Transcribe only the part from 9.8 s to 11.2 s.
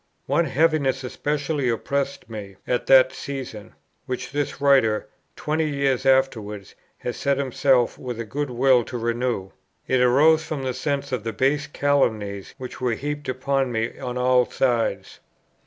it arose from the sense